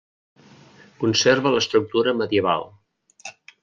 Conserva 1.03 1.53
l'estructura 1.59 2.17
medieval. 2.25 2.71